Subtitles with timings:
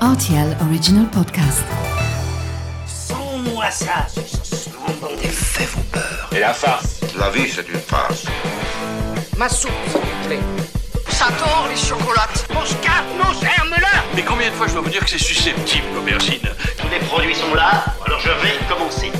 [0.00, 1.64] RTL Original Podcast.
[2.86, 4.70] Sans-moi ça, ce
[5.20, 6.30] Les faits vous peur.
[6.30, 8.26] Et la farce La vie, c'est une farce.
[9.36, 10.40] Ma soupe, s'il vous plaît.
[11.08, 12.46] Ça tord les chocolates.
[12.54, 15.86] Mon scarpe, mon germe-là Mais combien de fois je dois vous dire que c'est susceptible,
[15.92, 16.48] l'aubergine?
[16.76, 19.10] Tous les produits sont là, alors je vais commencer.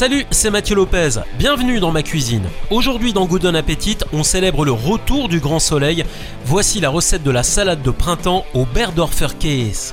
[0.00, 1.20] Salut, c'est Mathieu Lopez.
[1.38, 2.44] Bienvenue dans ma cuisine.
[2.70, 6.06] Aujourd'hui dans Good Appetit, on célèbre le retour du grand soleil.
[6.46, 9.92] Voici la recette de la salade de printemps au Berdorfer Käse.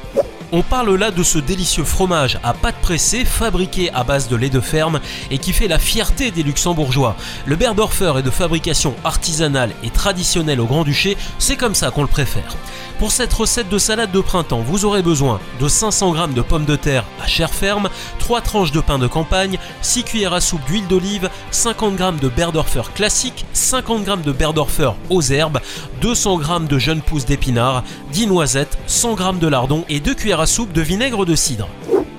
[0.53, 4.49] On parle là de ce délicieux fromage à pâte pressée fabriqué à base de lait
[4.49, 7.17] de ferme et qui fait la fierté des luxembourgeois.
[7.45, 12.07] Le Berdorfer est de fabrication artisanale et traditionnelle au Grand-Duché, c'est comme ça qu'on le
[12.07, 12.55] préfère.
[12.97, 16.65] Pour cette recette de salade de printemps, vous aurez besoin de 500 g de pommes
[16.65, 20.65] de terre à chair ferme, 3 tranches de pain de campagne, 6 cuillères à soupe
[20.65, 25.59] d'huile d'olive, 50 g de Berdorfer classique, 50 g de Berdorfer aux herbes,
[26.01, 27.83] 200 g de jeunes pousses d'épinards,
[28.13, 31.67] 10 noisettes, 100 g de lardons et 2 cuillères à soupe de vinaigre de cidre.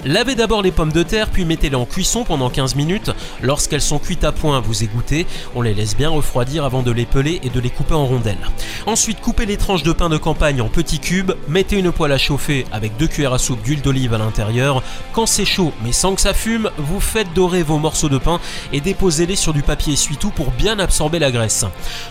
[0.09, 3.11] Lavez d'abord les pommes de terre puis mettez-les en cuisson pendant 15 minutes.
[3.43, 5.27] Lorsqu'elles sont cuites à point, vous égouttez.
[5.55, 8.49] On les laisse bien refroidir avant de les peler et de les couper en rondelles.
[8.87, 11.33] Ensuite, coupez les tranches de pain de campagne en petits cubes.
[11.47, 14.83] Mettez une poêle à chauffer avec 2 cuillères à soupe d'huile d'olive à l'intérieur.
[15.13, 18.41] Quand c'est chaud mais sans que ça fume, vous faites dorer vos morceaux de pain
[18.73, 21.67] et déposez-les sur du papier essuie-tout pour bien absorber la graisse.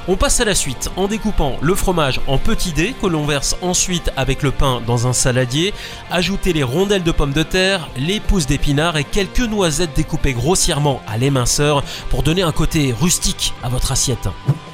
[0.07, 3.57] On passe à la suite en découpant le fromage en petits dés que l'on verse
[3.63, 5.73] ensuite avec le pain dans un saladier.
[6.11, 11.01] Ajoutez les rondelles de pommes de terre, les pousses d'épinards et quelques noisettes découpées grossièrement
[11.07, 14.27] à l'éminceur pour donner un côté rustique à votre assiette.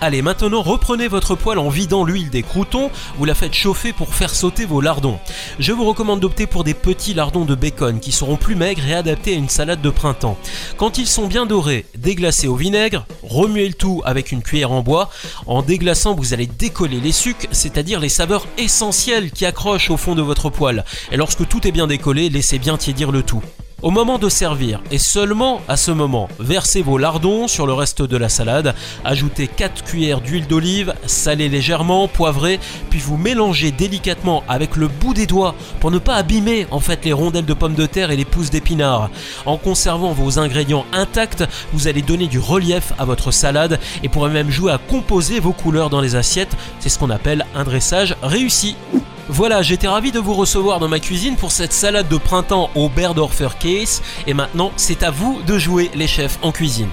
[0.05, 4.13] Allez, maintenant reprenez votre poêle en vidant l'huile des croutons, vous la faites chauffer pour
[4.13, 5.17] faire sauter vos lardons.
[5.59, 8.95] Je vous recommande d'opter pour des petits lardons de bacon qui seront plus maigres et
[8.95, 10.37] adaptés à une salade de printemps.
[10.75, 14.81] Quand ils sont bien dorés, déglacez au vinaigre, remuez le tout avec une cuillère en
[14.81, 15.09] bois.
[15.45, 20.15] En déglaçant, vous allez décoller les sucs, c'est-à-dire les saveurs essentielles qui accrochent au fond
[20.15, 20.83] de votre poêle.
[21.13, 23.41] Et lorsque tout est bien décollé, laissez bien tiédir le tout.
[23.83, 28.01] Au moment de servir, et seulement à ce moment, versez vos lardons sur le reste
[28.01, 34.41] de la salade, ajoutez 4 cuillères d'huile d'olive, salez légèrement, poivrez, puis vous mélangez délicatement
[34.47, 37.75] avec le bout des doigts pour ne pas abîmer en fait les rondelles de pommes
[37.75, 39.09] de terre et les pousses d'épinards.
[39.45, 41.43] En conservant vos ingrédients intacts,
[41.73, 45.51] vous allez donner du relief à votre salade et pourrez même jouer à composer vos
[45.51, 46.55] couleurs dans les assiettes.
[46.79, 48.77] C'est ce qu'on appelle un dressage réussi.
[49.29, 52.89] Voilà, j'étais ravi de vous recevoir dans ma cuisine pour cette salade de printemps au
[52.89, 54.01] Berdorfer Case.
[54.27, 56.89] Et maintenant, c'est à vous de jouer les chefs en cuisine.